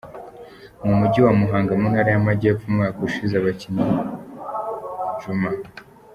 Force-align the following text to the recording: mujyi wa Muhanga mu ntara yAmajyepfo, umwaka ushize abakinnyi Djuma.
mujyi 0.97 1.19
wa 1.25 1.33
Muhanga 1.39 1.71
mu 1.79 1.87
ntara 1.91 2.09
yAmajyepfo, 2.13 2.63
umwaka 2.67 2.99
ushize 3.07 3.33
abakinnyi 3.37 3.85
Djuma. 5.19 5.49